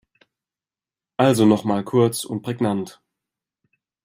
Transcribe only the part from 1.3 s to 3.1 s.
noch mal kurz und prägnant.